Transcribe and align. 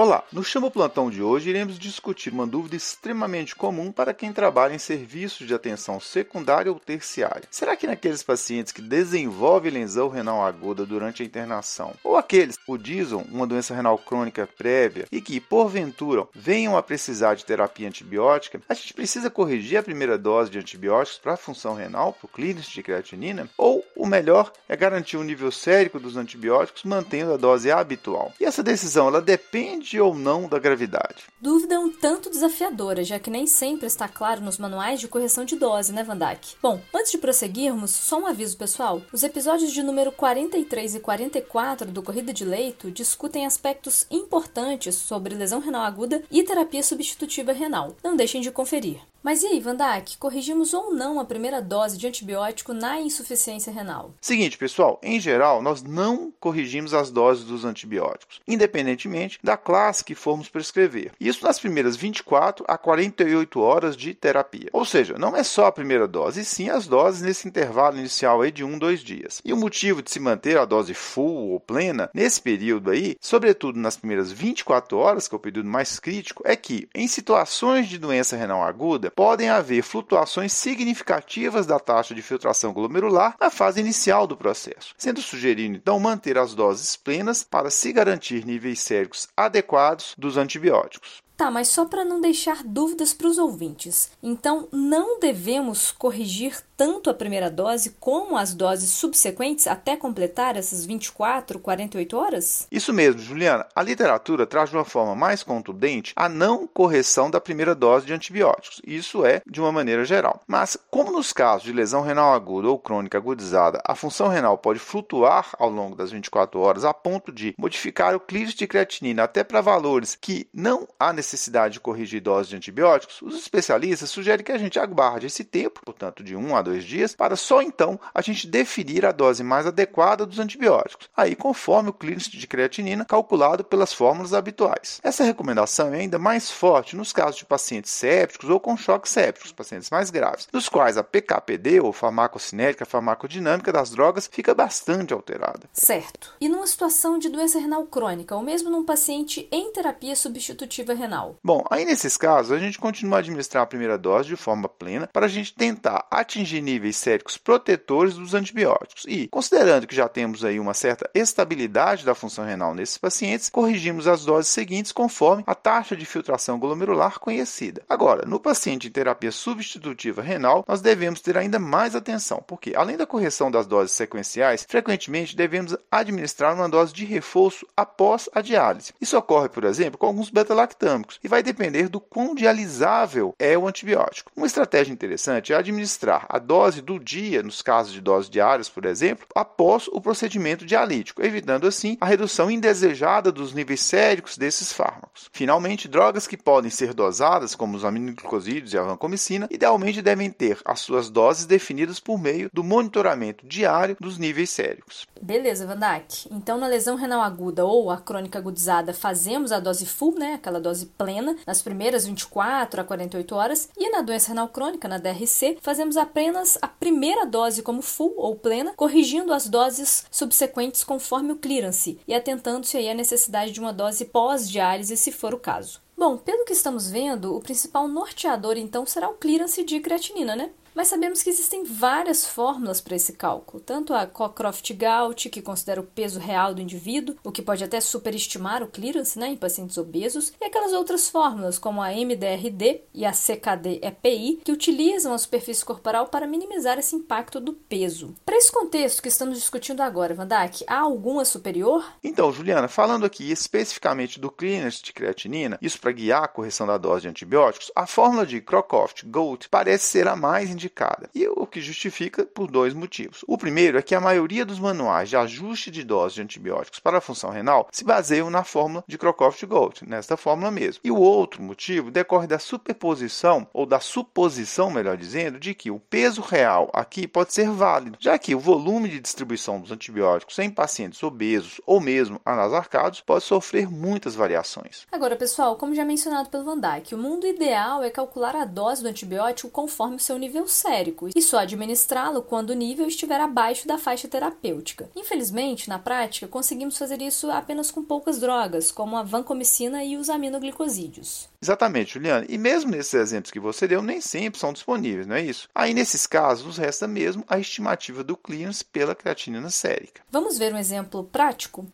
Olá, 0.00 0.22
no 0.32 0.44
Chama 0.44 0.70
Plantão 0.70 1.10
de 1.10 1.20
hoje 1.20 1.50
iremos 1.50 1.76
discutir 1.76 2.32
uma 2.32 2.46
dúvida 2.46 2.76
extremamente 2.76 3.56
comum 3.56 3.90
para 3.90 4.14
quem 4.14 4.32
trabalha 4.32 4.72
em 4.72 4.78
serviços 4.78 5.44
de 5.44 5.52
atenção 5.52 5.98
secundária 5.98 6.70
ou 6.70 6.78
terciária. 6.78 7.48
Será 7.50 7.74
que 7.74 7.84
naqueles 7.84 8.22
pacientes 8.22 8.72
que 8.72 8.80
desenvolvem 8.80 9.72
lesão 9.72 10.08
renal 10.08 10.46
aguda 10.46 10.86
durante 10.86 11.24
a 11.24 11.26
internação, 11.26 11.94
ou 12.04 12.16
aqueles 12.16 12.56
que 12.56 12.70
udizam 12.70 13.26
uma 13.28 13.44
doença 13.44 13.74
renal 13.74 13.98
crônica 13.98 14.48
prévia 14.56 15.08
e 15.10 15.20
que, 15.20 15.40
porventura, 15.40 16.28
venham 16.32 16.76
a 16.76 16.82
precisar 16.82 17.34
de 17.34 17.44
terapia 17.44 17.88
antibiótica, 17.88 18.62
a 18.68 18.74
gente 18.74 18.94
precisa 18.94 19.28
corrigir 19.28 19.78
a 19.78 19.82
primeira 19.82 20.16
dose 20.16 20.48
de 20.48 20.60
antibióticos 20.60 21.18
para 21.18 21.32
a 21.32 21.36
função 21.36 21.74
renal, 21.74 22.12
para 22.12 22.26
o 22.26 22.28
clínico 22.28 22.70
de 22.70 22.82
creatinina? 22.84 23.50
Ou 23.58 23.84
o 23.98 24.06
melhor 24.06 24.52
é 24.68 24.76
garantir 24.76 25.16
o 25.16 25.24
nível 25.24 25.50
sérico 25.50 25.98
dos 25.98 26.16
antibióticos 26.16 26.84
mantendo 26.84 27.32
a 27.32 27.36
dose 27.36 27.70
habitual? 27.70 28.32
E 28.38 28.44
essa 28.44 28.62
decisão 28.62 29.08
ela 29.08 29.20
depende 29.20 30.00
ou 30.00 30.14
não 30.14 30.48
da 30.48 30.58
gravidade. 30.58 31.24
Dúvida 31.40 31.80
um 31.80 31.90
tanto 31.90 32.30
desafiadora, 32.30 33.02
já 33.02 33.18
que 33.18 33.28
nem 33.28 33.46
sempre 33.46 33.86
está 33.86 34.08
claro 34.08 34.40
nos 34.40 34.56
manuais 34.56 35.00
de 35.00 35.08
correção 35.08 35.44
de 35.44 35.56
dose, 35.56 35.92
né, 35.92 36.04
Vandak? 36.04 36.54
Bom, 36.62 36.80
antes 36.94 37.10
de 37.10 37.18
prosseguirmos, 37.18 37.90
só 37.90 38.20
um 38.20 38.26
aviso 38.26 38.56
pessoal. 38.56 39.02
Os 39.12 39.24
episódios 39.24 39.72
de 39.72 39.82
número 39.82 40.12
43 40.12 40.94
e 40.94 41.00
44 41.00 41.90
do 41.90 42.02
Corrida 42.02 42.32
de 42.32 42.44
Leito 42.44 42.92
discutem 42.92 43.46
aspectos 43.46 44.06
importantes 44.10 44.94
sobre 44.94 45.34
lesão 45.34 45.58
renal 45.58 45.82
aguda 45.82 46.22
e 46.30 46.44
terapia 46.44 46.84
substitutiva 46.84 47.52
renal. 47.52 47.96
Não 48.04 48.14
deixem 48.14 48.40
de 48.40 48.52
conferir. 48.52 49.00
Mas 49.28 49.42
e 49.42 49.46
aí, 49.46 49.60
Vandak, 49.60 50.16
corrigimos 50.16 50.72
ou 50.72 50.90
não 50.90 51.20
a 51.20 51.24
primeira 51.26 51.60
dose 51.60 51.98
de 51.98 52.06
antibiótico 52.06 52.72
na 52.72 52.98
insuficiência 52.98 53.70
renal? 53.70 54.14
Seguinte, 54.22 54.56
pessoal, 54.56 54.98
em 55.02 55.20
geral, 55.20 55.60
nós 55.60 55.82
não 55.82 56.32
corrigimos 56.40 56.94
as 56.94 57.10
doses 57.10 57.44
dos 57.44 57.62
antibióticos, 57.62 58.40
independentemente 58.48 59.38
da 59.44 59.54
classe 59.54 60.02
que 60.02 60.14
formos 60.14 60.48
prescrever. 60.48 61.12
Isso 61.20 61.44
nas 61.44 61.58
primeiras 61.58 61.94
24 61.94 62.64
a 62.66 62.78
48 62.78 63.60
horas 63.60 63.94
de 63.94 64.14
terapia. 64.14 64.70
Ou 64.72 64.86
seja, 64.86 65.18
não 65.18 65.36
é 65.36 65.44
só 65.44 65.66
a 65.66 65.72
primeira 65.72 66.08
dose, 66.08 66.40
e 66.40 66.44
sim 66.46 66.70
as 66.70 66.86
doses 66.86 67.20
nesse 67.20 67.46
intervalo 67.46 67.98
inicial 67.98 68.40
aí 68.40 68.50
de 68.50 68.64
1, 68.64 68.78
2 68.78 69.00
dias. 69.00 69.42
E 69.44 69.52
o 69.52 69.58
motivo 69.58 70.00
de 70.00 70.10
se 70.10 70.18
manter 70.18 70.56
a 70.56 70.64
dose 70.64 70.94
full 70.94 71.50
ou 71.50 71.60
plena 71.60 72.08
nesse 72.14 72.40
período 72.40 72.90
aí, 72.90 73.14
sobretudo 73.20 73.78
nas 73.78 73.98
primeiras 73.98 74.32
24 74.32 74.96
horas, 74.96 75.28
que 75.28 75.34
é 75.34 75.36
o 75.36 75.38
período 75.38 75.68
mais 75.68 76.00
crítico, 76.00 76.42
é 76.46 76.56
que 76.56 76.88
em 76.94 77.06
situações 77.06 77.90
de 77.90 77.98
doença 77.98 78.34
renal 78.34 78.62
aguda, 78.62 79.12
podem 79.18 79.48
haver 79.48 79.82
flutuações 79.82 80.52
significativas 80.52 81.66
da 81.66 81.80
taxa 81.80 82.14
de 82.14 82.22
filtração 82.22 82.72
glomerular 82.72 83.34
na 83.40 83.50
fase 83.50 83.80
inicial 83.80 84.28
do 84.28 84.36
processo, 84.36 84.94
sendo 84.96 85.20
sugerido 85.20 85.74
então 85.74 85.98
manter 85.98 86.38
as 86.38 86.54
doses 86.54 86.94
plenas 86.94 87.42
para 87.42 87.68
se 87.68 87.92
garantir 87.92 88.46
níveis 88.46 88.78
séricos 88.78 89.26
adequados 89.36 90.14
dos 90.16 90.36
antibióticos. 90.36 91.20
Tá, 91.36 91.50
mas 91.50 91.66
só 91.66 91.84
para 91.84 92.04
não 92.04 92.20
deixar 92.20 92.62
dúvidas 92.62 93.12
para 93.12 93.26
os 93.26 93.38
ouvintes. 93.38 94.12
Então, 94.22 94.68
não 94.72 95.18
devemos 95.18 95.90
corrigir 95.90 96.56
tanto 96.78 97.10
a 97.10 97.14
primeira 97.14 97.50
dose 97.50 97.96
como 97.98 98.36
as 98.36 98.54
doses 98.54 98.90
subsequentes 98.90 99.66
até 99.66 99.96
completar 99.96 100.56
essas 100.56 100.86
24, 100.86 101.58
48 101.58 102.16
horas? 102.16 102.68
Isso 102.70 102.92
mesmo, 102.92 103.20
Juliana. 103.20 103.66
A 103.74 103.82
literatura 103.82 104.46
traz 104.46 104.70
de 104.70 104.76
uma 104.76 104.84
forma 104.84 105.16
mais 105.16 105.42
contundente 105.42 106.12
a 106.14 106.28
não 106.28 106.68
correção 106.68 107.28
da 107.28 107.40
primeira 107.40 107.74
dose 107.74 108.06
de 108.06 108.12
antibióticos. 108.12 108.80
Isso 108.86 109.26
é 109.26 109.42
de 109.44 109.60
uma 109.60 109.72
maneira 109.72 110.04
geral. 110.04 110.40
Mas, 110.46 110.78
como 110.88 111.10
nos 111.10 111.32
casos 111.32 111.64
de 111.64 111.72
lesão 111.72 112.00
renal 112.00 112.32
aguda 112.32 112.68
ou 112.68 112.78
crônica 112.78 113.18
agudizada, 113.18 113.82
a 113.84 113.96
função 113.96 114.28
renal 114.28 114.56
pode 114.56 114.78
flutuar 114.78 115.48
ao 115.58 115.68
longo 115.68 115.96
das 115.96 116.12
24 116.12 116.60
horas 116.60 116.84
a 116.84 116.94
ponto 116.94 117.32
de 117.32 117.56
modificar 117.58 118.14
o 118.14 118.20
clíris 118.20 118.54
de 118.54 118.68
creatinina 118.68 119.24
até 119.24 119.42
para 119.42 119.60
valores 119.60 120.14
que 120.14 120.48
não 120.54 120.86
há 120.96 121.12
necessidade 121.12 121.74
de 121.74 121.80
corrigir 121.80 122.20
doses 122.20 122.48
de 122.48 122.54
antibióticos, 122.54 123.20
os 123.20 123.34
especialistas 123.34 124.10
sugerem 124.10 124.44
que 124.44 124.52
a 124.52 124.58
gente 124.58 124.78
aguarde 124.78 125.26
esse 125.26 125.42
tempo, 125.42 125.80
portanto 125.84 126.22
de 126.22 126.36
1 126.36 126.54
a 126.54 126.67
2 126.68 126.84
dias, 126.84 127.14
para 127.14 127.36
só 127.36 127.62
então 127.62 127.98
a 128.14 128.20
gente 128.20 128.46
definir 128.46 129.04
a 129.04 129.12
dose 129.12 129.42
mais 129.42 129.66
adequada 129.66 130.26
dos 130.26 130.38
antibióticos, 130.38 131.08
aí 131.16 131.34
conforme 131.34 131.90
o 131.90 131.92
clínico 131.92 132.18
de 132.30 132.46
creatinina 132.46 133.04
calculado 133.04 133.62
pelas 133.62 133.92
fórmulas 133.92 134.34
habituais. 134.34 135.00
Essa 135.02 135.24
recomendação 135.24 135.94
é 135.94 136.00
ainda 136.00 136.18
mais 136.18 136.50
forte 136.50 136.96
nos 136.96 137.12
casos 137.12 137.36
de 137.36 137.44
pacientes 137.44 137.90
sépticos 137.90 138.50
ou 138.50 138.58
com 138.58 138.76
choque 138.76 139.08
sépticos, 139.08 139.52
pacientes 139.52 139.90
mais 139.90 140.10
graves, 140.10 140.48
nos 140.52 140.68
quais 140.68 140.96
a 140.96 141.04
PKPD 141.04 141.80
ou 141.80 141.92
farmacocinética 141.92 142.84
farmacodinâmica 142.84 143.72
das 143.72 143.90
drogas 143.90 144.28
fica 144.30 144.54
bastante 144.54 145.12
alterada. 145.12 145.68
Certo. 145.72 146.34
E 146.40 146.48
numa 146.48 146.66
situação 146.66 147.18
de 147.18 147.28
doença 147.28 147.58
renal 147.58 147.84
crônica, 147.86 148.34
ou 148.34 148.42
mesmo 148.42 148.70
num 148.70 148.84
paciente 148.84 149.48
em 149.52 149.72
terapia 149.72 150.16
substitutiva 150.16 150.94
renal, 150.94 151.36
Bom, 151.44 151.64
aí 151.70 151.84
nesses 151.84 152.16
casos, 152.16 152.52
a 152.52 152.58
gente 152.58 152.78
continua 152.78 153.16
a 153.16 153.20
administrar 153.20 153.62
a 153.62 153.66
primeira 153.66 153.96
dose 153.96 154.28
de 154.28 154.36
forma 154.36 154.68
plena 154.68 155.08
para 155.12 155.26
a 155.26 155.28
gente 155.28 155.54
tentar 155.54 156.06
atingir 156.10 156.57
níveis 156.60 156.96
séricos 156.96 157.36
protetores 157.36 158.14
dos 158.14 158.34
antibióticos. 158.34 159.04
E, 159.06 159.28
considerando 159.28 159.86
que 159.86 159.96
já 159.96 160.08
temos 160.08 160.44
aí 160.44 160.58
uma 160.58 160.74
certa 160.74 161.08
estabilidade 161.14 162.04
da 162.04 162.14
função 162.14 162.44
renal 162.44 162.74
nesses 162.74 162.98
pacientes, 162.98 163.48
corrigimos 163.48 164.06
as 164.06 164.24
doses 164.24 164.50
seguintes 164.50 164.92
conforme 164.92 165.44
a 165.46 165.54
taxa 165.54 165.96
de 165.96 166.06
filtração 166.06 166.58
glomerular 166.58 167.18
conhecida. 167.20 167.82
Agora, 167.88 168.26
no 168.26 168.40
paciente 168.40 168.88
em 168.88 168.90
terapia 168.90 169.32
substitutiva 169.32 170.22
renal, 170.22 170.64
nós 170.66 170.80
devemos 170.80 171.20
ter 171.20 171.36
ainda 171.36 171.58
mais 171.58 171.94
atenção, 171.94 172.42
porque 172.46 172.74
além 172.74 172.96
da 172.96 173.06
correção 173.06 173.50
das 173.50 173.66
doses 173.66 173.92
sequenciais, 173.92 174.66
frequentemente 174.68 175.36
devemos 175.36 175.76
administrar 175.90 176.54
uma 176.54 176.68
dose 176.68 176.92
de 176.92 177.04
reforço 177.04 177.66
após 177.76 178.28
a 178.34 178.40
diálise. 178.40 178.92
Isso 179.00 179.16
ocorre, 179.16 179.48
por 179.48 179.64
exemplo, 179.64 179.98
com 179.98 180.06
alguns 180.06 180.30
beta-lactâmicos 180.30 181.18
e 181.22 181.28
vai 181.28 181.42
depender 181.42 181.88
do 181.88 182.00
quão 182.00 182.34
dialisável 182.34 183.34
é 183.38 183.56
o 183.56 183.66
antibiótico. 183.66 184.30
Uma 184.36 184.46
estratégia 184.46 184.92
interessante 184.92 185.52
é 185.52 185.56
administrar 185.56 186.26
a 186.28 186.38
dose 186.48 186.80
do 186.80 186.98
dia, 186.98 187.42
nos 187.42 187.60
casos 187.60 187.92
de 187.92 188.00
doses 188.00 188.30
diárias, 188.30 188.70
por 188.70 188.86
exemplo, 188.86 189.26
após 189.34 189.86
o 189.88 190.00
procedimento 190.00 190.64
dialítico, 190.64 191.22
evitando 191.22 191.66
assim 191.66 191.98
a 192.00 192.06
redução 192.06 192.50
indesejada 192.50 193.30
dos 193.30 193.52
níveis 193.52 193.82
séricos 193.82 194.38
desses 194.38 194.72
fármacos. 194.72 195.28
Finalmente, 195.30 195.86
drogas 195.86 196.26
que 196.26 196.38
podem 196.38 196.70
ser 196.70 196.94
dosadas, 196.94 197.54
como 197.54 197.76
os 197.76 197.84
aminoglicosídeos 197.84 198.72
e 198.72 198.78
a 198.78 198.82
vancomicina, 198.82 199.46
idealmente 199.50 200.00
devem 200.00 200.30
ter 200.30 200.58
as 200.64 200.80
suas 200.80 201.10
doses 201.10 201.44
definidas 201.44 202.00
por 202.00 202.18
meio 202.18 202.48
do 202.50 202.64
monitoramento 202.64 203.46
diário 203.46 203.98
dos 204.00 204.16
níveis 204.16 204.48
séricos. 204.48 205.06
Beleza, 205.20 205.66
Vandak. 205.66 206.28
Então, 206.30 206.56
na 206.56 206.66
lesão 206.66 206.96
renal 206.96 207.20
aguda 207.20 207.66
ou 207.66 207.90
a 207.90 207.98
crônica 207.98 208.38
agudizada, 208.38 208.94
fazemos 208.94 209.52
a 209.52 209.60
dose 209.60 209.84
full, 209.84 210.14
né, 210.18 210.34
aquela 210.34 210.60
dose 210.60 210.86
plena, 210.86 211.36
nas 211.46 211.60
primeiras 211.60 212.06
24 212.06 212.80
a 212.80 212.84
48 212.84 213.34
horas, 213.34 213.68
e 213.76 213.90
na 213.90 214.00
doença 214.00 214.28
renal 214.28 214.48
crônica, 214.48 214.88
na 214.88 214.96
DRC, 214.96 215.58
fazemos 215.60 215.98
apenas 216.38 216.58
a 216.62 216.68
primeira 216.68 217.26
dose 217.26 217.62
como 217.62 217.82
full 217.82 218.14
ou 218.16 218.36
plena, 218.36 218.72
corrigindo 218.76 219.32
as 219.32 219.48
doses 219.48 220.06
subsequentes 220.10 220.84
conforme 220.84 221.32
o 221.32 221.36
clearance 221.36 221.98
e 222.06 222.14
atentando-se 222.14 222.76
aí 222.76 222.88
à 222.88 222.94
necessidade 222.94 223.50
de 223.50 223.60
uma 223.60 223.72
dose 223.72 224.04
pós-diálise, 224.04 224.96
se 224.96 225.10
for 225.10 225.34
o 225.34 225.38
caso. 225.38 225.80
Bom, 225.96 226.16
pelo 226.16 226.44
que 226.44 226.52
estamos 226.52 226.88
vendo, 226.88 227.34
o 227.34 227.40
principal 227.40 227.88
norteador 227.88 228.56
então 228.56 228.86
será 228.86 229.08
o 229.08 229.14
clearance 229.14 229.64
de 229.64 229.80
creatinina, 229.80 230.36
né? 230.36 230.50
Mas 230.78 230.86
sabemos 230.86 231.24
que 231.24 231.30
existem 231.30 231.64
várias 231.64 232.24
fórmulas 232.24 232.80
para 232.80 232.94
esse 232.94 233.14
cálculo, 233.14 233.60
tanto 233.60 233.92
a 233.92 234.06
Cockcroft-Gault, 234.06 235.28
que 235.28 235.42
considera 235.42 235.80
o 235.80 235.84
peso 235.84 236.20
real 236.20 236.54
do 236.54 236.62
indivíduo, 236.62 237.16
o 237.24 237.32
que 237.32 237.42
pode 237.42 237.64
até 237.64 237.80
superestimar 237.80 238.62
o 238.62 238.68
clearance 238.68 239.18
né, 239.18 239.26
em 239.26 239.36
pacientes 239.36 239.76
obesos, 239.76 240.32
e 240.40 240.44
aquelas 240.44 240.72
outras 240.72 241.08
fórmulas, 241.08 241.58
como 241.58 241.82
a 241.82 241.88
MDRD 241.88 242.82
e 242.94 243.04
a 243.04 243.10
CKD-EPI, 243.10 244.42
que 244.44 244.52
utilizam 244.52 245.12
a 245.12 245.18
superfície 245.18 245.64
corporal 245.64 246.06
para 246.06 246.28
minimizar 246.28 246.78
esse 246.78 246.94
impacto 246.94 247.40
do 247.40 247.54
peso. 247.54 248.14
Para 248.24 248.36
esse 248.36 248.52
contexto 248.52 249.02
que 249.02 249.08
estamos 249.08 249.36
discutindo 249.36 249.80
agora, 249.80 250.14
Vandak, 250.14 250.62
há 250.64 250.78
alguma 250.78 251.24
superior? 251.24 251.84
Então, 252.04 252.32
Juliana, 252.32 252.68
falando 252.68 253.04
aqui 253.04 253.32
especificamente 253.32 254.20
do 254.20 254.30
clearance 254.30 254.80
de 254.80 254.92
creatinina, 254.92 255.58
isso 255.60 255.80
para 255.80 255.90
guiar 255.90 256.22
a 256.22 256.28
correção 256.28 256.68
da 256.68 256.78
dose 256.78 257.02
de 257.02 257.08
antibióticos, 257.08 257.72
a 257.74 257.84
fórmula 257.84 258.24
de 258.24 258.40
Crocroft-Gault 258.40 259.48
parece 259.48 259.86
ser 259.86 260.06
a 260.06 260.14
mais 260.14 260.50
indicada 260.50 260.67
indicada, 260.68 261.08
e 261.14 261.26
o 261.26 261.46
que 261.46 261.60
justifica 261.60 262.24
por 262.24 262.50
dois 262.50 262.74
motivos. 262.74 263.24
O 263.26 263.38
primeiro 263.38 263.78
é 263.78 263.82
que 263.82 263.94
a 263.94 264.00
maioria 264.00 264.44
dos 264.44 264.60
manuais 264.60 265.08
de 265.08 265.16
ajuste 265.16 265.70
de 265.70 265.82
dose 265.82 266.16
de 266.16 266.22
antibióticos 266.22 266.78
para 266.78 266.98
a 266.98 267.00
função 267.00 267.30
renal 267.30 267.68
se 267.72 267.84
baseiam 267.84 268.30
na 268.30 268.44
fórmula 268.44 268.84
de 268.86 268.98
Crocroft-Gault, 268.98 269.88
nesta 269.88 270.16
fórmula 270.16 270.50
mesmo. 270.50 270.80
E 270.84 270.90
o 270.90 270.98
outro 270.98 271.42
motivo 271.42 271.90
decorre 271.90 272.26
da 272.26 272.38
superposição, 272.38 273.48
ou 273.52 273.64
da 273.64 273.80
suposição, 273.80 274.70
melhor 274.70 274.96
dizendo, 274.96 275.40
de 275.40 275.54
que 275.54 275.70
o 275.70 275.80
peso 275.80 276.20
real 276.20 276.70
aqui 276.72 277.08
pode 277.08 277.32
ser 277.32 277.50
válido, 277.50 277.96
já 277.98 278.18
que 278.18 278.34
o 278.34 278.40
volume 278.40 278.88
de 278.88 279.00
distribuição 279.00 279.60
dos 279.60 279.72
antibióticos 279.72 280.38
em 280.38 280.50
pacientes 280.50 281.02
obesos 281.02 281.60
ou 281.66 281.80
mesmo 281.80 282.20
anasarcados 282.24 283.00
pode 283.00 283.24
sofrer 283.24 283.70
muitas 283.70 284.14
variações. 284.14 284.86
Agora, 284.92 285.16
pessoal, 285.16 285.56
como 285.56 285.74
já 285.74 285.84
mencionado 285.84 286.28
pelo 286.28 286.44
Van 286.44 286.58
Dyke, 286.58 286.94
o 286.94 286.98
mundo 286.98 287.26
ideal 287.26 287.82
é 287.82 287.90
calcular 287.90 288.36
a 288.36 288.44
dose 288.44 288.82
do 288.82 288.88
antibiótico 288.88 289.50
conforme 289.50 289.96
o 289.96 290.00
seu 290.00 290.18
nível 290.18 290.46
sérico 290.48 291.08
e 291.14 291.22
só 291.22 291.38
administrá-lo 291.38 292.22
quando 292.22 292.50
o 292.50 292.54
nível 292.54 292.86
estiver 292.86 293.20
abaixo 293.20 293.66
da 293.66 293.78
faixa 293.78 294.08
terapêutica. 294.08 294.90
Infelizmente, 294.96 295.68
na 295.68 295.78
prática, 295.78 296.28
conseguimos 296.28 296.76
fazer 296.76 297.00
isso 297.02 297.30
apenas 297.30 297.70
com 297.70 297.84
poucas 297.84 298.18
drogas, 298.18 298.70
como 298.70 298.96
a 298.96 299.02
vancomicina 299.02 299.84
e 299.84 299.96
os 299.96 300.08
aminoglicosídeos. 300.08 301.28
Exatamente, 301.40 301.94
Juliana. 301.94 302.26
E 302.28 302.36
mesmo 302.36 302.70
nesses 302.70 302.94
exemplos 302.94 303.30
que 303.30 303.40
você 303.40 303.66
deu, 303.66 303.82
nem 303.82 304.00
sempre 304.00 304.40
são 304.40 304.52
disponíveis, 304.52 305.06
não 305.06 305.16
é 305.16 305.22
isso? 305.22 305.48
Aí, 305.54 305.72
nesses 305.72 306.06
casos, 306.06 306.46
nos 306.46 306.58
resta 306.58 306.86
mesmo 306.86 307.24
a 307.28 307.38
estimativa 307.38 308.02
do 308.02 308.16
clearance 308.16 308.64
pela 308.64 308.94
creatinina 308.94 309.50
sérica. 309.50 310.02
Vamos 310.10 310.38
ver 310.38 310.52
um 310.52 310.58
exemplo 310.58 311.04
prático? 311.04 311.66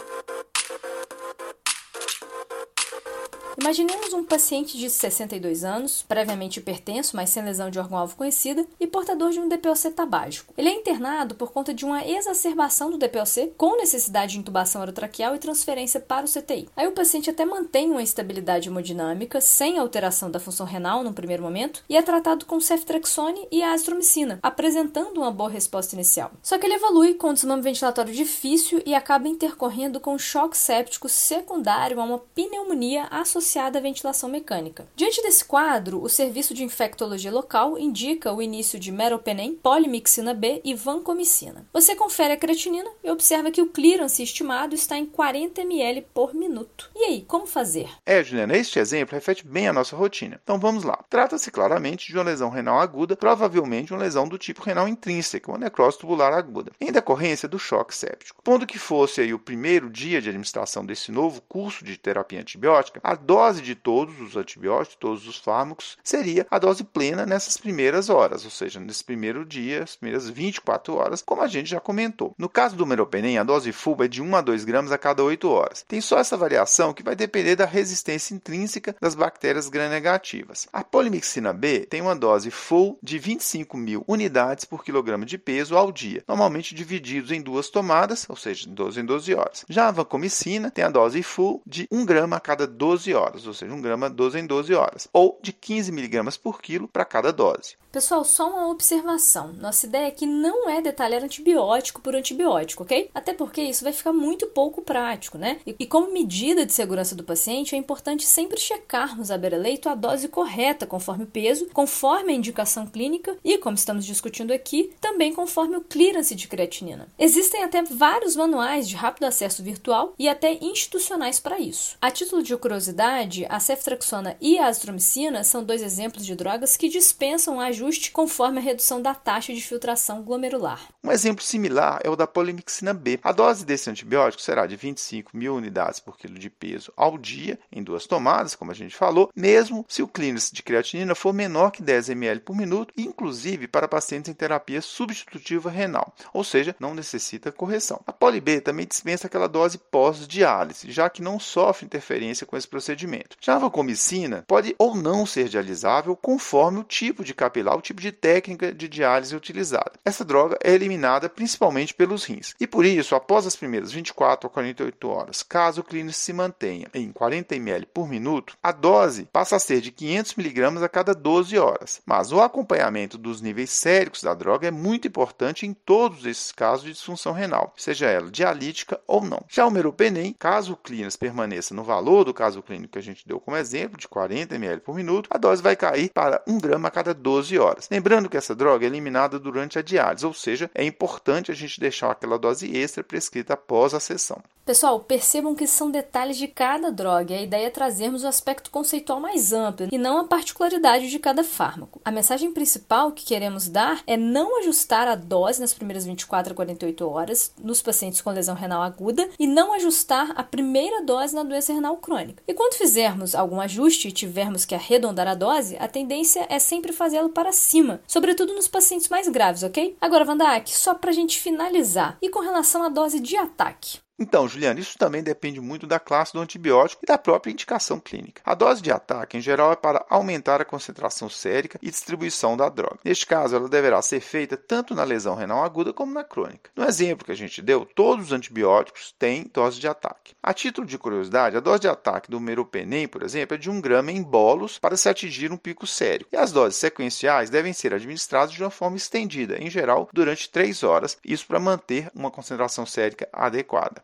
Imaginemos 3.60 4.12
um 4.12 4.24
paciente 4.24 4.76
de 4.76 4.90
62 4.90 5.62
anos, 5.62 6.02
previamente 6.02 6.58
hipertenso, 6.58 7.14
mas 7.14 7.30
sem 7.30 7.44
lesão 7.44 7.70
de 7.70 7.78
órgão-alvo 7.78 8.16
conhecida, 8.16 8.66
e 8.80 8.86
portador 8.86 9.30
de 9.30 9.38
um 9.38 9.48
DPOC 9.48 9.90
tabágico. 9.92 10.52
Ele 10.58 10.68
é 10.68 10.74
internado 10.74 11.36
por 11.36 11.52
conta 11.52 11.72
de 11.72 11.84
uma 11.84 12.04
exacerbação 12.04 12.90
do 12.90 12.98
DPOC, 12.98 13.52
com 13.56 13.76
necessidade 13.76 14.32
de 14.32 14.40
intubação 14.40 14.82
orotraqueal 14.82 15.36
e 15.36 15.38
transferência 15.38 16.00
para 16.00 16.26
o 16.26 16.28
CTI. 16.28 16.68
Aí 16.76 16.88
o 16.88 16.92
paciente 16.92 17.30
até 17.30 17.44
mantém 17.44 17.90
uma 17.90 18.02
estabilidade 18.02 18.68
hemodinâmica, 18.68 19.40
sem 19.40 19.78
alteração 19.78 20.30
da 20.30 20.40
função 20.40 20.66
renal 20.66 21.04
no 21.04 21.12
primeiro 21.12 21.42
momento, 21.42 21.84
e 21.88 21.96
é 21.96 22.02
tratado 22.02 22.46
com 22.46 22.60
ceftrexone 22.60 23.46
e 23.52 23.62
azitromicina, 23.62 24.40
apresentando 24.42 25.18
uma 25.18 25.30
boa 25.30 25.48
resposta 25.48 25.94
inicial. 25.94 26.32
Só 26.42 26.58
que 26.58 26.66
ele 26.66 26.74
evolui 26.74 27.14
com 27.14 27.30
um 27.30 27.34
desmame 27.34 27.62
ventilatório 27.62 28.12
difícil 28.12 28.82
e 28.84 28.96
acaba 28.96 29.28
intercorrendo 29.28 30.00
com 30.00 30.18
choque 30.18 30.56
séptico 30.56 31.08
secundário 31.08 32.00
a 32.00 32.04
uma 32.04 32.18
pneumonia 32.18 33.06
associada 33.10 33.43
associada 33.44 33.78
à 33.78 33.82
ventilação 33.82 34.28
mecânica. 34.28 34.86
Diante 34.96 35.22
desse 35.22 35.44
quadro, 35.44 36.02
o 36.02 36.08
Serviço 36.08 36.54
de 36.54 36.64
Infectologia 36.64 37.30
Local 37.30 37.78
indica 37.78 38.32
o 38.32 38.40
início 38.40 38.80
de 38.80 38.90
meropenem, 38.90 39.54
polimixina 39.54 40.32
B 40.32 40.62
e 40.64 40.74
vancomicina. 40.74 41.66
Você 41.72 41.94
confere 41.94 42.32
a 42.32 42.36
creatinina 42.38 42.90
e 43.02 43.10
observa 43.10 43.50
que 43.50 43.60
o 43.60 43.66
clearance 43.66 44.22
estimado 44.22 44.74
está 44.74 44.96
em 44.96 45.04
40 45.04 45.60
ml 45.60 46.06
por 46.14 46.34
minuto. 46.34 46.90
E 46.96 47.04
aí, 47.04 47.22
como 47.28 47.46
fazer? 47.46 47.90
É, 48.06 48.24
Juliana, 48.24 48.56
este 48.56 48.78
exemplo 48.78 49.14
reflete 49.14 49.46
bem 49.46 49.68
a 49.68 49.72
nossa 49.72 49.94
rotina. 49.94 50.40
Então 50.42 50.58
vamos 50.58 50.82
lá. 50.82 51.04
Trata-se 51.10 51.50
claramente 51.50 52.06
de 52.06 52.16
uma 52.16 52.24
lesão 52.24 52.48
renal 52.48 52.80
aguda, 52.80 53.14
provavelmente 53.14 53.92
uma 53.92 54.02
lesão 54.02 54.26
do 54.26 54.38
tipo 54.38 54.62
renal 54.62 54.88
intrínseca, 54.88 55.50
uma 55.50 55.58
necrose 55.58 55.98
tubular 55.98 56.32
aguda, 56.32 56.72
em 56.80 56.90
decorrência 56.90 57.46
do 57.46 57.58
choque 57.58 57.94
séptico. 57.94 58.42
Pondo 58.42 58.66
que 58.66 58.78
fosse 58.78 59.20
aí 59.20 59.34
o 59.34 59.38
primeiro 59.38 59.90
dia 59.90 60.22
de 60.22 60.30
administração 60.30 60.84
desse 60.84 61.12
novo 61.12 61.42
curso 61.42 61.84
de 61.84 61.98
terapia 61.98 62.40
antibiótica, 62.40 63.00
a 63.04 63.14
dose 63.34 63.60
de 63.60 63.74
todos 63.74 64.20
os 64.20 64.36
antibióticos, 64.36 64.94
todos 64.94 65.26
os 65.26 65.38
fármacos, 65.38 65.98
seria 66.04 66.46
a 66.48 66.56
dose 66.56 66.84
plena 66.84 67.26
nessas 67.26 67.56
primeiras 67.56 68.08
horas, 68.08 68.44
ou 68.44 68.50
seja, 68.50 68.78
nesse 68.78 69.02
primeiro 69.02 69.44
dia, 69.44 69.82
as 69.82 69.96
primeiras 69.96 70.28
24 70.28 70.94
horas, 70.94 71.20
como 71.20 71.42
a 71.42 71.48
gente 71.48 71.70
já 71.70 71.80
comentou. 71.80 72.32
No 72.38 72.48
caso 72.48 72.76
do 72.76 72.86
meropenem, 72.86 73.36
a 73.36 73.42
dose 73.42 73.72
full 73.72 74.04
é 74.04 74.08
de 74.08 74.22
1 74.22 74.36
a 74.36 74.40
2 74.40 74.64
gramas 74.64 74.92
a 74.92 74.98
cada 74.98 75.24
8 75.24 75.50
horas. 75.50 75.84
Tem 75.88 76.00
só 76.00 76.18
essa 76.18 76.36
variação 76.36 76.94
que 76.94 77.02
vai 77.02 77.16
depender 77.16 77.56
da 77.56 77.66
resistência 77.66 78.34
intrínseca 78.34 78.94
das 79.00 79.16
bactérias 79.16 79.68
gram-negativas. 79.68 80.68
A 80.72 80.84
polimixina 80.84 81.52
B 81.52 81.80
tem 81.80 82.00
uma 82.00 82.14
dose 82.14 82.52
full 82.52 82.96
de 83.02 83.18
25 83.18 83.76
mil 83.76 84.04
unidades 84.06 84.64
por 84.64 84.84
quilograma 84.84 85.26
de 85.26 85.38
peso 85.38 85.76
ao 85.76 85.90
dia, 85.90 86.22
normalmente 86.28 86.72
divididos 86.72 87.32
em 87.32 87.42
duas 87.42 87.68
tomadas, 87.68 88.26
ou 88.28 88.36
seja, 88.36 88.68
12 88.68 89.00
em 89.00 89.04
12 89.04 89.34
horas. 89.34 89.64
Já 89.68 89.88
a 89.88 89.90
vancomicina 89.90 90.70
tem 90.70 90.84
a 90.84 90.88
dose 90.88 91.20
full 91.20 91.60
de 91.66 91.88
1 91.90 92.04
grama 92.04 92.36
a 92.36 92.40
cada 92.40 92.64
12 92.64 93.12
horas 93.12 93.23
horas, 93.24 93.46
ou 93.46 93.54
seja, 93.54 93.72
1 93.72 93.80
grama 93.80 94.10
12 94.10 94.38
em 94.38 94.46
12 94.46 94.74
horas, 94.74 95.08
ou 95.12 95.38
de 95.42 95.52
15 95.52 95.90
miligramas 95.90 96.36
por 96.36 96.60
quilo 96.60 96.86
para 96.88 97.04
cada 97.04 97.32
dose. 97.32 97.76
Pessoal, 97.94 98.24
só 98.24 98.50
uma 98.50 98.68
observação. 98.70 99.52
Nossa 99.52 99.86
ideia 99.86 100.08
aqui 100.08 100.26
não 100.26 100.68
é 100.68 100.82
detalhar 100.82 101.22
antibiótico 101.22 102.00
por 102.00 102.16
antibiótico, 102.16 102.82
ok? 102.82 103.08
Até 103.14 103.32
porque 103.32 103.62
isso 103.62 103.84
vai 103.84 103.92
ficar 103.92 104.12
muito 104.12 104.48
pouco 104.48 104.82
prático, 104.82 105.38
né? 105.38 105.60
E, 105.64 105.76
e 105.78 105.86
como 105.86 106.12
medida 106.12 106.66
de 106.66 106.72
segurança 106.72 107.14
do 107.14 107.22
paciente, 107.22 107.76
é 107.76 107.78
importante 107.78 108.26
sempre 108.26 108.58
checarmos 108.58 109.30
a 109.30 109.38
beira-leito 109.38 109.88
a 109.88 109.94
dose 109.94 110.26
correta, 110.26 110.88
conforme 110.88 111.22
o 111.22 111.28
peso, 111.28 111.68
conforme 111.72 112.32
a 112.32 112.36
indicação 112.36 112.84
clínica 112.84 113.36
e, 113.44 113.58
como 113.58 113.76
estamos 113.76 114.04
discutindo 114.04 114.52
aqui, 114.52 114.92
também 115.00 115.32
conforme 115.32 115.76
o 115.76 115.80
clearance 115.80 116.34
de 116.34 116.48
creatinina. 116.48 117.06
Existem 117.16 117.62
até 117.62 117.80
vários 117.84 118.34
manuais 118.34 118.88
de 118.88 118.96
rápido 118.96 119.24
acesso 119.24 119.62
virtual 119.62 120.14
e 120.18 120.28
até 120.28 120.58
institucionais 120.60 121.38
para 121.38 121.60
isso. 121.60 121.96
A 122.02 122.10
título 122.10 122.42
de 122.42 122.56
curiosidade, 122.56 123.13
a 123.48 123.60
ceftriaxona 123.60 124.36
e 124.40 124.58
a 124.58 124.66
azitromicina 124.66 125.44
são 125.44 125.62
dois 125.62 125.82
exemplos 125.82 126.24
de 126.24 126.34
drogas 126.34 126.76
que 126.76 126.88
dispensam 126.88 127.60
ajuda 127.60 127.74
ajuste 127.74 128.12
conforme 128.12 128.58
a 128.58 128.62
redução 128.62 129.02
da 129.02 129.14
taxa 129.14 129.52
de 129.52 129.60
filtração 129.60 130.22
glomerular. 130.22 130.80
Um 131.02 131.10
exemplo 131.10 131.44
similar 131.44 132.00
é 132.02 132.08
o 132.08 132.16
da 132.16 132.26
polimixina 132.26 132.94
B. 132.94 133.18
A 133.22 133.32
dose 133.32 133.66
desse 133.66 133.90
antibiótico 133.90 134.42
será 134.42 134.66
de 134.66 134.76
25 134.76 135.36
mil 135.36 135.54
unidades 135.54 136.00
por 136.00 136.16
quilo 136.16 136.38
de 136.38 136.48
peso 136.48 136.92
ao 136.96 137.18
dia, 137.18 137.58
em 137.70 137.82
duas 137.82 138.06
tomadas, 138.06 138.54
como 138.54 138.70
a 138.70 138.74
gente 138.74 138.96
falou, 138.96 139.30
mesmo 139.34 139.84
se 139.88 140.02
o 140.02 140.08
clearance 140.08 140.54
de 140.54 140.62
creatinina 140.62 141.14
for 141.14 141.32
menor 141.32 141.70
que 141.70 141.82
10 141.82 142.10
ml 142.10 142.40
por 142.40 142.56
minuto, 142.56 142.94
inclusive 142.96 143.68
para 143.68 143.88
pacientes 143.88 144.30
em 144.30 144.34
terapia 144.34 144.80
substitutiva 144.80 145.70
renal, 145.70 146.14
ou 146.32 146.44
seja, 146.44 146.74
não 146.78 146.94
necessita 146.94 147.52
correção. 147.52 148.00
A 148.06 148.12
poli 148.12 148.40
B 148.40 148.60
também 148.60 148.86
dispensa 148.86 149.26
aquela 149.26 149.48
dose 149.48 149.78
pós-diálise, 149.78 150.90
já 150.90 151.10
que 151.10 151.22
não 151.22 151.38
sofre 151.38 151.84
interferência 151.84 152.46
com 152.46 152.56
esse 152.56 152.68
procedimento. 152.68 153.03
Já 153.40 153.56
a 153.56 153.58
vancomicina 153.58 154.44
pode 154.46 154.74
ou 154.78 154.94
não 154.94 155.26
ser 155.26 155.48
dialisável 155.48 156.16
conforme 156.16 156.80
o 156.80 156.84
tipo 156.84 157.22
de 157.22 157.34
capilar 157.34 157.76
o 157.76 157.82
tipo 157.82 158.00
de 158.00 158.10
técnica 158.10 158.72
de 158.72 158.88
diálise 158.88 159.36
utilizada. 159.36 159.92
Essa 160.04 160.24
droga 160.24 160.58
é 160.62 160.72
eliminada 160.72 161.28
principalmente 161.28 161.94
pelos 161.94 162.24
rins. 162.24 162.54
E 162.58 162.66
por 162.66 162.84
isso, 162.84 163.14
após 163.14 163.46
as 163.46 163.56
primeiras 163.56 163.92
24 163.92 164.46
a 164.46 164.50
48 164.50 165.08
horas, 165.08 165.42
caso 165.42 165.80
o 165.80 165.84
clínico 165.84 166.12
se 166.12 166.32
mantenha 166.32 166.88
em 166.94 167.12
40 167.12 167.54
ml 167.56 167.86
por 167.86 168.08
minuto, 168.08 168.56
a 168.62 168.72
dose 168.72 169.28
passa 169.32 169.56
a 169.56 169.60
ser 169.60 169.80
de 169.80 169.90
500 169.90 170.38
mg 170.38 170.84
a 170.84 170.88
cada 170.88 171.14
12 171.14 171.58
horas. 171.58 172.00
Mas 172.04 172.32
o 172.32 172.40
acompanhamento 172.40 173.18
dos 173.18 173.40
níveis 173.40 173.70
séricos 173.70 174.22
da 174.22 174.34
droga 174.34 174.68
é 174.68 174.70
muito 174.70 175.08
importante 175.08 175.66
em 175.66 175.72
todos 175.72 176.24
esses 176.26 176.50
casos 176.50 176.84
de 176.84 176.92
disfunção 176.92 177.32
renal, 177.32 177.72
seja 177.76 178.06
ela 178.06 178.30
dialítica 178.30 179.00
ou 179.06 179.22
não. 179.22 179.44
Já 179.48 179.66
o 179.66 179.70
meropenem, 179.70 180.34
caso 180.38 180.72
o 180.72 180.76
clínico 180.76 181.04
permaneça 181.18 181.74
no 181.74 181.82
valor 181.82 182.24
do 182.24 182.32
caso 182.32 182.62
clínico 182.62 182.83
que 182.88 182.98
a 182.98 183.02
gente 183.02 183.26
deu 183.26 183.40
como 183.40 183.56
exemplo, 183.56 183.98
de 183.98 184.08
40 184.08 184.54
ml 184.54 184.80
por 184.80 184.94
minuto, 184.94 185.28
a 185.30 185.38
dose 185.38 185.62
vai 185.62 185.76
cair 185.76 186.10
para 186.10 186.42
1 186.46 186.58
grama 186.58 186.88
a 186.88 186.90
cada 186.90 187.14
12 187.14 187.58
horas. 187.58 187.88
Lembrando 187.90 188.28
que 188.28 188.36
essa 188.36 188.54
droga 188.54 188.84
é 188.84 188.88
eliminada 188.88 189.38
durante 189.38 189.78
a 189.78 189.82
diálise, 189.82 190.26
ou 190.26 190.34
seja, 190.34 190.70
é 190.74 190.84
importante 190.84 191.50
a 191.50 191.54
gente 191.54 191.80
deixar 191.80 192.10
aquela 192.10 192.38
dose 192.38 192.76
extra 192.76 193.02
prescrita 193.02 193.54
após 193.54 193.94
a 193.94 194.00
sessão. 194.00 194.42
Pessoal, 194.64 194.98
percebam 195.00 195.54
que 195.54 195.66
são 195.66 195.90
detalhes 195.90 196.38
de 196.38 196.48
cada 196.48 196.90
droga 196.90 197.34
e 197.34 197.36
a 197.36 197.42
ideia 197.42 197.66
é 197.66 197.70
trazermos 197.70 198.24
o 198.24 198.26
aspecto 198.26 198.70
conceitual 198.70 199.20
mais 199.20 199.52
amplo 199.52 199.88
e 199.92 199.98
não 199.98 200.18
a 200.18 200.24
particularidade 200.24 201.10
de 201.10 201.18
cada 201.18 201.44
fármaco. 201.44 202.00
A 202.02 202.10
mensagem 202.10 202.50
principal 202.50 203.12
que 203.12 203.26
queremos 203.26 203.68
dar 203.68 204.02
é 204.06 204.16
não 204.16 204.58
ajustar 204.60 205.06
a 205.06 205.16
dose 205.16 205.60
nas 205.60 205.74
primeiras 205.74 206.06
24 206.06 206.52
a 206.52 206.56
48 206.56 207.06
horas 207.06 207.52
nos 207.62 207.82
pacientes 207.82 208.22
com 208.22 208.30
lesão 208.30 208.54
renal 208.54 208.80
aguda 208.80 209.28
e 209.38 209.46
não 209.46 209.74
ajustar 209.74 210.32
a 210.34 210.42
primeira 210.42 211.04
dose 211.04 211.34
na 211.34 211.42
doença 211.42 211.74
renal 211.74 211.98
crônica. 211.98 212.42
E 212.48 212.54
quando 212.54 212.73
fizermos 212.74 213.34
algum 213.34 213.60
ajuste 213.60 214.08
e 214.08 214.12
tivermos 214.12 214.64
que 214.64 214.74
arredondar 214.74 215.26
a 215.26 215.34
dose, 215.34 215.76
a 215.78 215.88
tendência 215.88 216.46
é 216.48 216.58
sempre 216.58 216.92
fazê-lo 216.92 217.30
para 217.30 217.52
cima, 217.52 218.00
sobretudo 218.06 218.54
nos 218.54 218.68
pacientes 218.68 219.08
mais 219.08 219.28
graves, 219.28 219.62
ok? 219.62 219.96
Agora, 220.00 220.24
Vandak, 220.24 220.70
só 220.70 220.94
para 220.94 221.10
a 221.10 221.14
gente 221.14 221.40
finalizar, 221.40 222.18
e 222.20 222.28
com 222.28 222.40
relação 222.40 222.82
à 222.82 222.88
dose 222.88 223.20
de 223.20 223.36
ataque? 223.36 224.03
Então, 224.18 224.48
Juliana, 224.48 224.78
isso 224.78 224.96
também 224.96 225.22
depende 225.22 225.60
muito 225.60 225.86
da 225.86 225.98
classe 225.98 226.32
do 226.32 226.40
antibiótico 226.40 227.02
e 227.02 227.06
da 227.06 227.18
própria 227.18 227.50
indicação 227.50 227.98
clínica. 227.98 228.42
A 228.44 228.54
dose 228.54 228.80
de 228.80 228.92
ataque, 228.92 229.36
em 229.36 229.40
geral, 229.40 229.72
é 229.72 229.76
para 229.76 230.06
aumentar 230.08 230.60
a 230.60 230.64
concentração 230.64 231.28
sérica 231.28 231.78
e 231.82 231.90
distribuição 231.90 232.56
da 232.56 232.68
droga. 232.68 233.00
Neste 233.04 233.26
caso, 233.26 233.56
ela 233.56 233.68
deverá 233.68 234.00
ser 234.02 234.20
feita 234.20 234.56
tanto 234.56 234.94
na 234.94 235.02
lesão 235.02 235.34
renal 235.34 235.64
aguda 235.64 235.92
como 235.92 236.14
na 236.14 236.22
crônica. 236.22 236.70
No 236.76 236.84
exemplo 236.84 237.24
que 237.24 237.32
a 237.32 237.36
gente 237.36 237.60
deu, 237.60 237.84
todos 237.84 238.26
os 238.26 238.32
antibióticos 238.32 239.12
têm 239.18 239.50
dose 239.52 239.80
de 239.80 239.88
ataque. 239.88 240.34
A 240.40 240.54
título 240.54 240.86
de 240.86 240.96
curiosidade, 240.96 241.56
a 241.56 241.60
dose 241.60 241.80
de 241.80 241.88
ataque 241.88 242.30
do 242.30 242.40
meropenem, 242.40 243.08
por 243.08 243.22
exemplo, 243.22 243.56
é 243.56 243.58
de 243.58 243.68
1 243.68 243.80
grama 243.80 244.12
em 244.12 244.22
bolos 244.22 244.78
para 244.78 244.96
se 244.96 245.08
atingir 245.08 245.50
um 245.50 245.56
pico 245.56 245.86
sério. 245.86 246.26
E 246.32 246.36
as 246.36 246.52
doses 246.52 246.78
sequenciais 246.78 247.50
devem 247.50 247.72
ser 247.72 247.92
administradas 247.92 248.54
de 248.54 248.62
uma 248.62 248.70
forma 248.70 248.96
estendida, 248.96 249.60
em 249.60 249.68
geral, 249.68 250.08
durante 250.12 250.48
3 250.48 250.84
horas, 250.84 251.18
isso 251.24 251.46
para 251.46 251.58
manter 251.58 252.10
uma 252.14 252.30
concentração 252.30 252.86
sérica 252.86 253.28
adequada. 253.32 254.03